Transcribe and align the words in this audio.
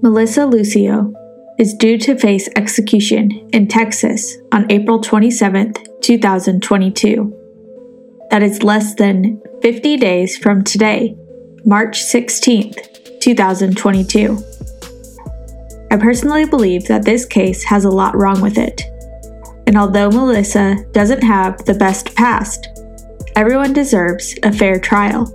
Melissa 0.00 0.46
Lucio 0.46 1.12
is 1.58 1.74
due 1.74 1.98
to 1.98 2.16
face 2.16 2.48
execution 2.54 3.48
in 3.52 3.66
Texas 3.66 4.36
on 4.52 4.70
April 4.70 5.00
27, 5.00 5.74
2022. 6.00 7.34
That 8.30 8.44
is 8.44 8.62
less 8.62 8.94
than 8.94 9.42
50 9.60 9.96
days 9.96 10.38
from 10.38 10.62
today, 10.62 11.16
March 11.64 12.00
16, 12.00 12.74
2022. 13.20 14.38
I 15.90 15.96
personally 15.96 16.44
believe 16.44 16.86
that 16.86 17.04
this 17.04 17.26
case 17.26 17.64
has 17.64 17.84
a 17.84 17.90
lot 17.90 18.16
wrong 18.16 18.40
with 18.40 18.56
it. 18.56 18.82
And 19.66 19.76
although 19.76 20.10
Melissa 20.10 20.76
doesn't 20.92 21.24
have 21.24 21.64
the 21.64 21.74
best 21.74 22.14
past, 22.14 22.68
everyone 23.34 23.72
deserves 23.72 24.38
a 24.44 24.52
fair 24.52 24.78
trial. 24.78 25.26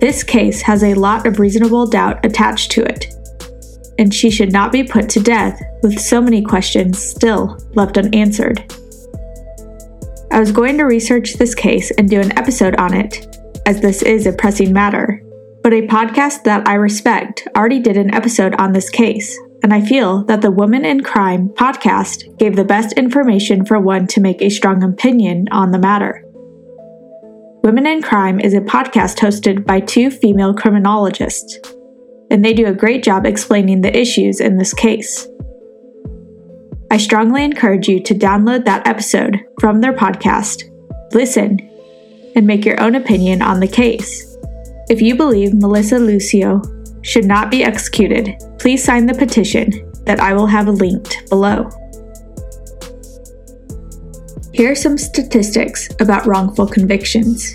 This 0.00 0.22
case 0.22 0.62
has 0.62 0.84
a 0.84 0.94
lot 0.94 1.26
of 1.26 1.40
reasonable 1.40 1.86
doubt 1.86 2.24
attached 2.24 2.70
to 2.72 2.82
it, 2.82 3.12
and 3.98 4.14
she 4.14 4.30
should 4.30 4.52
not 4.52 4.70
be 4.70 4.84
put 4.84 5.08
to 5.10 5.20
death 5.20 5.60
with 5.82 5.98
so 5.98 6.20
many 6.20 6.42
questions 6.42 7.02
still 7.02 7.58
left 7.74 7.98
unanswered. 7.98 8.72
I 10.30 10.38
was 10.38 10.52
going 10.52 10.78
to 10.78 10.84
research 10.84 11.34
this 11.34 11.54
case 11.54 11.90
and 11.92 12.08
do 12.08 12.20
an 12.20 12.36
episode 12.38 12.76
on 12.76 12.94
it, 12.94 13.36
as 13.66 13.80
this 13.80 14.02
is 14.02 14.26
a 14.26 14.32
pressing 14.32 14.72
matter, 14.72 15.20
but 15.64 15.72
a 15.72 15.86
podcast 15.88 16.44
that 16.44 16.68
I 16.68 16.74
respect 16.74 17.48
already 17.56 17.80
did 17.80 17.96
an 17.96 18.14
episode 18.14 18.54
on 18.54 18.72
this 18.72 18.90
case, 18.90 19.36
and 19.64 19.74
I 19.74 19.80
feel 19.80 20.22
that 20.26 20.42
the 20.42 20.52
Woman 20.52 20.84
in 20.84 21.02
Crime 21.02 21.48
podcast 21.48 22.38
gave 22.38 22.54
the 22.54 22.64
best 22.64 22.92
information 22.92 23.64
for 23.64 23.80
one 23.80 24.06
to 24.08 24.20
make 24.20 24.42
a 24.42 24.48
strong 24.48 24.84
opinion 24.84 25.48
on 25.50 25.72
the 25.72 25.78
matter. 25.78 26.24
Women 27.62 27.86
in 27.86 28.02
Crime 28.02 28.38
is 28.38 28.54
a 28.54 28.60
podcast 28.60 29.18
hosted 29.18 29.66
by 29.66 29.80
two 29.80 30.10
female 30.10 30.54
criminologists, 30.54 31.58
and 32.30 32.44
they 32.44 32.52
do 32.54 32.66
a 32.66 32.72
great 32.72 33.02
job 33.02 33.26
explaining 33.26 33.80
the 33.80 33.96
issues 33.96 34.40
in 34.40 34.56
this 34.56 34.72
case. 34.72 35.26
I 36.90 36.98
strongly 36.98 37.42
encourage 37.42 37.88
you 37.88 38.00
to 38.04 38.14
download 38.14 38.64
that 38.64 38.86
episode 38.86 39.40
from 39.60 39.80
their 39.80 39.92
podcast, 39.92 40.62
listen, 41.12 41.58
and 42.36 42.46
make 42.46 42.64
your 42.64 42.80
own 42.80 42.94
opinion 42.94 43.42
on 43.42 43.58
the 43.58 43.66
case. 43.66 44.36
If 44.88 45.02
you 45.02 45.16
believe 45.16 45.52
Melissa 45.52 45.98
Lucio 45.98 46.62
should 47.02 47.24
not 47.24 47.50
be 47.50 47.64
executed, 47.64 48.40
please 48.58 48.84
sign 48.84 49.06
the 49.06 49.14
petition 49.14 49.92
that 50.04 50.20
I 50.20 50.32
will 50.32 50.46
have 50.46 50.68
linked 50.68 51.28
below. 51.28 51.68
Here 54.58 54.72
are 54.72 54.74
some 54.74 54.98
statistics 54.98 55.88
about 56.00 56.26
wrongful 56.26 56.66
convictions. 56.66 57.54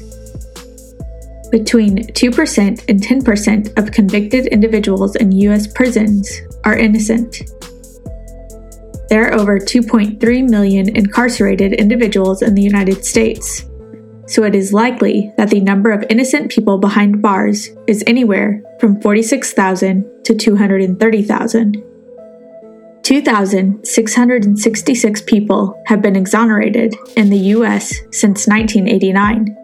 Between 1.52 1.98
2% 1.98 2.86
and 2.88 3.02
10% 3.02 3.78
of 3.78 3.92
convicted 3.92 4.46
individuals 4.46 5.18
in 5.18 5.34
U.S. 5.34 5.68
prisons 5.68 6.32
are 6.64 6.78
innocent. 6.78 7.42
There 9.10 9.28
are 9.28 9.34
over 9.34 9.60
2.3 9.60 10.50
million 10.50 10.96
incarcerated 10.96 11.74
individuals 11.74 12.42
in 12.42 12.56
the 12.56 12.62
United 12.62 13.04
States, 13.04 13.66
so 14.26 14.46
it 14.46 14.56
is 14.56 14.72
likely 14.72 15.34
that 15.36 15.50
the 15.50 15.60
number 15.60 15.92
of 15.92 16.06
innocent 16.10 16.52
people 16.52 16.78
behind 16.78 17.22
bars 17.22 17.68
is 17.86 18.06
anywhere 18.08 18.64
from 18.80 19.02
46,000 19.02 20.24
to 20.24 20.34
230,000. 20.34 21.84
2,666 23.04 25.22
people 25.24 25.84
have 25.88 26.02
been 26.02 26.16
exonerated 26.16 26.96
in 27.18 27.30
the 27.30 27.38
U.S. 27.38 27.90
since 28.12 28.48
1989. 28.48 29.58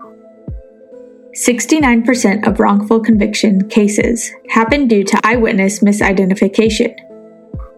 69% 1.35 2.45
of 2.45 2.59
wrongful 2.59 2.99
conviction 2.99 3.69
cases 3.69 4.29
happen 4.49 4.89
due 4.89 5.05
to 5.05 5.17
eyewitness 5.23 5.79
misidentification. 5.79 6.93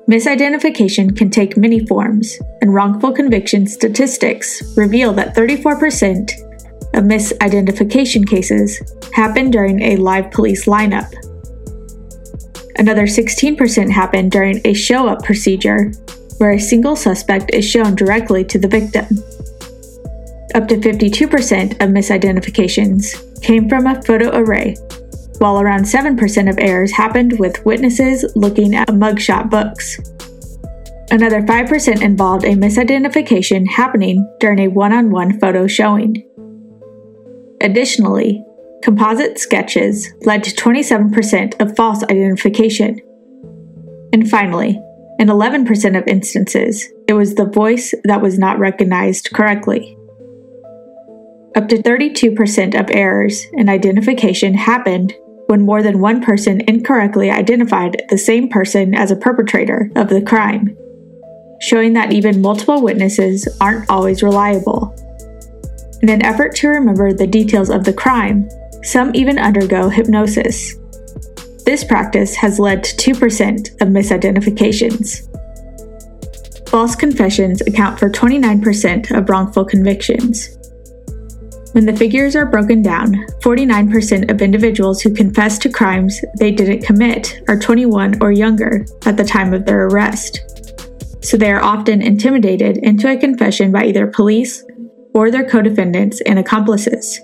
Misidentification 0.09 1.15
can 1.15 1.29
take 1.29 1.55
many 1.55 1.85
forms, 1.85 2.39
and 2.61 2.73
wrongful 2.73 3.13
conviction 3.13 3.67
statistics 3.67 4.75
reveal 4.75 5.13
that 5.13 5.35
34% 5.35 6.31
of 6.95 7.03
misidentification 7.03 8.27
cases 8.27 8.81
happen 9.13 9.51
during 9.51 9.83
a 9.83 9.97
live 9.97 10.31
police 10.31 10.66
lineup. 10.66 11.13
Another 12.81 13.03
16% 13.03 13.92
happened 13.92 14.31
during 14.31 14.59
a 14.66 14.74
show 14.74 15.08
up 15.08 15.24
procedure, 15.24 15.92
where 16.40 16.53
a 16.53 16.59
single 16.59 16.96
suspect 16.96 17.53
is 17.53 17.64
shown 17.64 17.94
directly 17.94 18.44
to 18.44 18.58
the 18.58 18.68
victim. 18.68 19.06
Up 20.56 20.68
to 20.68 20.78
52% 20.78 21.74
of 21.74 21.90
misidentifications 21.92 23.40
came 23.44 23.69
from 23.69 23.86
a 23.86 24.02
photo 24.02 24.36
array, 24.36 24.75
while 25.38 25.62
around 25.62 25.84
7% 25.84 26.50
of 26.50 26.58
errors 26.58 26.92
happened 26.92 27.38
with 27.38 27.64
witnesses 27.68 28.25
looking 28.36 28.74
at 28.74 28.88
mugshot 28.88 29.52
books. 29.52 30.00
Another 31.12 31.44
5% 31.44 32.02
involved 32.02 32.46
a 32.46 32.56
misidentification 32.56 33.68
happening 33.68 34.28
during 34.40 34.58
a 34.58 34.69
one 34.69 34.92
on 34.92 35.12
one 35.12 35.40
photo 35.40 35.68
showing. 35.68 36.28
Additionally, 37.62 38.44
Composite 38.84 39.38
sketches 39.38 40.12
led 40.22 40.44
to 40.44 40.56
27% 40.56 41.62
of 41.62 41.75
false 41.75 42.03
identification. 42.03 43.00
And 44.12 44.30
finally, 44.30 44.81
in 45.19 45.28
11% 45.28 45.97
of 45.97 46.08
instances, 46.08 46.90
it 47.08 47.14
was 47.14 47.36
the 47.36 47.46
voice 47.46 47.94
that 48.06 48.22
was 48.22 48.40
not 48.40 48.58
recognized 48.58 49.30
correctly. 49.34 49.96
Up 51.56 51.68
to 51.68 51.78
32% 51.78 52.80
of 52.80 52.90
errors 52.90 53.46
in 53.53 53.69
identification 53.69 54.56
happened 54.56 55.13
when 55.48 55.62
more 55.62 55.84
than 55.84 56.00
one 56.00 56.22
person 56.22 56.62
incorrectly 56.68 57.30
identified 57.30 58.02
the 58.09 58.18
same 58.18 58.48
person 58.48 58.96
as 58.96 59.12
a 59.12 59.16
perpetrator 59.16 59.92
of 59.96 60.09
the 60.09 60.22
crime, 60.22 60.75
showing 61.59 61.94
that 61.94 62.13
even 62.13 62.42
multiple 62.42 62.81
witnesses 62.81 63.48
aren't 63.59 63.90
always 63.90 64.24
reliable. 64.24 64.96
In 66.02 66.09
an 66.09 66.25
effort 66.25 66.56
to 66.56 66.69
remember 66.69 67.13
the 67.13 67.28
details 67.28 67.69
of 67.69 67.84
the 67.84 67.94
crime, 67.94 68.50
some 68.84 69.12
even 69.16 69.38
undergo 69.38 69.90
hypnosis. 69.90 70.75
This 71.66 71.84
practice 71.84 72.36
has 72.36 72.59
led 72.59 72.84
to 72.84 73.14
2% 73.14 73.81
of 73.81 73.88
misidentifications. 73.88 75.28
False 76.69 76.96
confessions 76.96 77.62
account 77.62 78.00
for 78.00 78.09
29% 78.09 79.16
of 79.16 79.30
wrongful 79.30 79.66
convictions. 79.66 80.58
When 81.74 81.86
the 81.86 81.96
figures 81.96 82.36
are 82.36 82.46
broken 82.46 82.81
down, 82.81 83.14
49% 83.42 84.30
of 84.30 84.42
individuals 84.42 85.02
who 85.02 85.13
confess 85.13 85.58
to 85.59 85.69
crimes 85.69 86.19
they 86.38 86.52
didn't 86.52 86.81
commit 86.81 87.42
are 87.48 87.58
21 87.58 88.22
or 88.22 88.31
younger 88.31 88.86
at 89.06 89.16
the 89.16 89.24
time 89.24 89.53
of 89.53 89.66
their 89.66 89.88
arrest. 89.88 90.42
So 91.22 91.38
they 91.38 91.52
are 91.52 91.63
often 91.63 92.02
intimidated 92.02 92.78
into 92.78 93.09
a 93.09 93.18
confession 93.18 93.72
by 93.72 93.86
either 93.86 94.08
police 94.08 94.66
or 95.13 95.30
their 95.30 95.48
co 95.48 95.62
defendants 95.62 96.19
and 96.22 96.40
accomplices. 96.40 97.22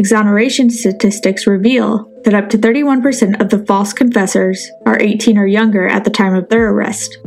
Exoneration 0.00 0.70
statistics 0.70 1.46
reveal 1.46 2.10
that 2.24 2.32
up 2.32 2.48
to 2.48 2.56
31% 2.56 3.38
of 3.38 3.50
the 3.50 3.62
false 3.66 3.92
confessors 3.92 4.66
are 4.86 4.98
18 4.98 5.36
or 5.36 5.46
younger 5.46 5.86
at 5.86 6.04
the 6.04 6.10
time 6.10 6.34
of 6.34 6.48
their 6.48 6.70
arrest. 6.70 7.18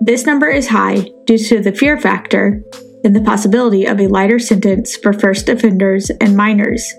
This 0.00 0.24
number 0.24 0.48
is 0.48 0.68
high 0.68 1.10
due 1.24 1.36
to 1.36 1.60
the 1.60 1.74
fear 1.74 1.98
factor 1.98 2.62
and 3.02 3.16
the 3.16 3.22
possibility 3.22 3.86
of 3.86 3.98
a 3.98 4.06
lighter 4.06 4.38
sentence 4.38 4.94
for 4.94 5.12
first 5.12 5.48
offenders 5.48 6.10
and 6.20 6.36
minors. 6.36 6.94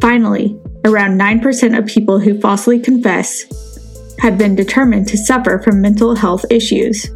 Finally, 0.00 0.58
around 0.84 1.16
9% 1.16 1.78
of 1.78 1.86
people 1.86 2.18
who 2.18 2.40
falsely 2.40 2.80
confess 2.80 3.44
have 4.18 4.36
been 4.36 4.56
determined 4.56 5.06
to 5.06 5.16
suffer 5.16 5.60
from 5.60 5.80
mental 5.80 6.16
health 6.16 6.44
issues 6.50 7.08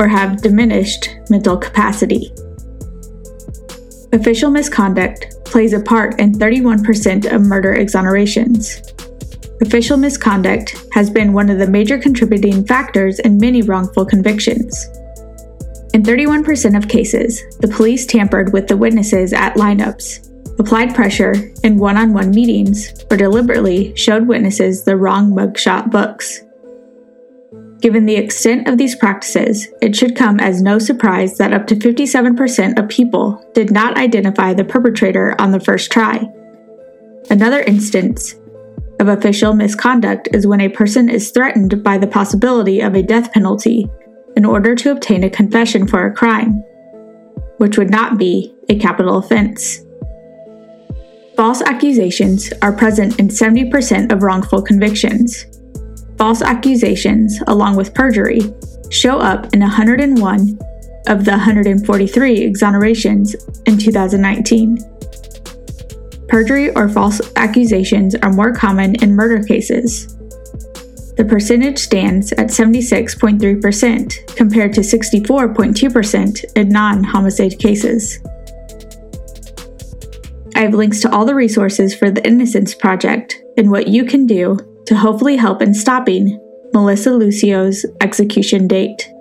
or 0.00 0.08
have 0.08 0.42
diminished 0.42 1.10
mental 1.30 1.56
capacity. 1.56 2.32
Official 4.16 4.50
misconduct 4.50 5.44
plays 5.44 5.74
a 5.74 5.80
part 5.80 6.18
in 6.18 6.32
31% 6.32 7.30
of 7.30 7.42
murder 7.42 7.74
exonerations. 7.74 8.80
Official 9.60 9.98
misconduct 9.98 10.74
has 10.94 11.10
been 11.10 11.34
one 11.34 11.50
of 11.50 11.58
the 11.58 11.66
major 11.66 11.98
contributing 11.98 12.64
factors 12.64 13.18
in 13.18 13.36
many 13.36 13.60
wrongful 13.60 14.06
convictions. 14.06 14.86
In 15.92 16.02
31% 16.02 16.78
of 16.78 16.88
cases, 16.88 17.42
the 17.60 17.68
police 17.68 18.06
tampered 18.06 18.54
with 18.54 18.68
the 18.68 18.76
witnesses 18.78 19.34
at 19.34 19.56
lineups, 19.56 20.58
applied 20.58 20.94
pressure 20.94 21.34
in 21.62 21.76
one 21.76 21.98
on 21.98 22.14
one 22.14 22.30
meetings, 22.30 23.04
or 23.10 23.18
deliberately 23.18 23.94
showed 23.96 24.26
witnesses 24.26 24.82
the 24.82 24.96
wrong 24.96 25.30
mugshot 25.30 25.90
books. 25.90 26.40
Given 27.80 28.06
the 28.06 28.16
extent 28.16 28.68
of 28.68 28.78
these 28.78 28.96
practices, 28.96 29.68
it 29.82 29.94
should 29.94 30.16
come 30.16 30.40
as 30.40 30.62
no 30.62 30.78
surprise 30.78 31.36
that 31.38 31.52
up 31.52 31.66
to 31.66 31.76
57% 31.76 32.78
of 32.78 32.88
people 32.88 33.44
did 33.54 33.70
not 33.70 33.98
identify 33.98 34.54
the 34.54 34.64
perpetrator 34.64 35.34
on 35.38 35.50
the 35.50 35.60
first 35.60 35.92
try. 35.92 36.26
Another 37.28 37.60
instance 37.60 38.34
of 38.98 39.08
official 39.08 39.52
misconduct 39.52 40.28
is 40.32 40.46
when 40.46 40.60
a 40.60 40.70
person 40.70 41.10
is 41.10 41.30
threatened 41.30 41.82
by 41.84 41.98
the 41.98 42.06
possibility 42.06 42.80
of 42.80 42.94
a 42.94 43.02
death 43.02 43.30
penalty 43.32 43.86
in 44.36 44.44
order 44.44 44.74
to 44.74 44.90
obtain 44.90 45.24
a 45.24 45.30
confession 45.30 45.86
for 45.86 46.06
a 46.06 46.14
crime, 46.14 46.62
which 47.58 47.76
would 47.76 47.90
not 47.90 48.16
be 48.16 48.54
a 48.68 48.78
capital 48.78 49.18
offense. 49.18 49.84
False 51.36 51.60
accusations 51.60 52.50
are 52.62 52.72
present 52.72 53.18
in 53.18 53.28
70% 53.28 54.10
of 54.10 54.22
wrongful 54.22 54.62
convictions. 54.62 55.44
False 56.18 56.40
accusations, 56.40 57.40
along 57.46 57.76
with 57.76 57.92
perjury, 57.94 58.40
show 58.90 59.18
up 59.18 59.52
in 59.52 59.60
101 59.60 60.58
of 61.08 61.24
the 61.24 61.30
143 61.30 62.50
exonerations 62.50 63.34
in 63.66 63.78
2019. 63.78 64.78
Perjury 66.28 66.70
or 66.70 66.88
false 66.88 67.20
accusations 67.36 68.14
are 68.16 68.32
more 68.32 68.52
common 68.52 68.94
in 69.02 69.14
murder 69.14 69.42
cases. 69.42 70.16
The 71.16 71.24
percentage 71.24 71.78
stands 71.78 72.32
at 72.32 72.48
76.3% 72.48 74.36
compared 74.36 74.72
to 74.74 74.80
64.2% 74.80 76.44
in 76.56 76.68
non 76.68 77.04
homicide 77.04 77.58
cases. 77.58 78.20
I 80.54 80.60
have 80.60 80.74
links 80.74 81.00
to 81.00 81.10
all 81.10 81.24
the 81.24 81.34
resources 81.34 81.94
for 81.94 82.10
the 82.10 82.26
Innocence 82.26 82.74
Project 82.74 83.42
and 83.56 83.70
what 83.70 83.88
you 83.88 84.04
can 84.04 84.26
do 84.26 84.58
to 84.86 84.96
hopefully 84.96 85.36
help 85.36 85.62
in 85.62 85.74
stopping 85.74 86.40
Melissa 86.72 87.10
Lucio's 87.10 87.86
execution 88.00 88.66
date. 88.68 89.12